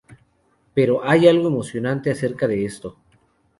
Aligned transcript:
Pero 0.73 1.03
hay 1.07 1.27
algo 1.27 1.49
emocionante 1.49 2.09
acerca 2.09 2.47
de 2.47 2.65
esto. 2.65 2.97